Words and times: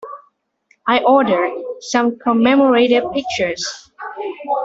I 0.87 1.03
ordered 1.03 1.53
some 1.81 2.17
commemorative 2.17 3.03
pictures. 3.13 3.91